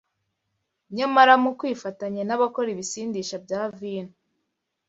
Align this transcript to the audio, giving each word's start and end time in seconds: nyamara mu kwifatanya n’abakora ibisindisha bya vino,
nyamara 0.97 1.33
mu 1.43 1.51
kwifatanya 1.59 2.21
n’abakora 2.25 2.67
ibisindisha 2.75 3.35
bya 3.45 3.61
vino, 3.77 4.13